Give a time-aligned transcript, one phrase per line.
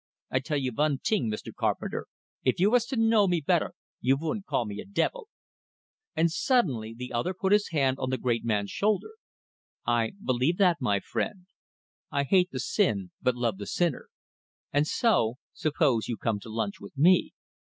[0.31, 1.53] "I tell you vun ting, Mr.
[1.53, 2.07] Carpenter,
[2.43, 5.27] if you vas to know me better, you vouldn't call me a devil."
[6.15, 9.11] And suddenly the other put his hand on the great man's shoulder.
[9.85, 11.45] "I believe that, my friend;
[12.09, 14.09] I hate the sin but love the sinner
[14.73, 17.33] And so, suppose you come to lunch with me?"